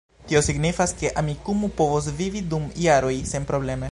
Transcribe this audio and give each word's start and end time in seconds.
Tio 0.29 0.39
signifas, 0.45 0.93
ke 1.01 1.11
Amikumu 1.23 1.69
povos 1.81 2.09
vivi 2.23 2.43
dum 2.55 2.67
jaroj 2.87 3.15
senprobleme 3.35 3.89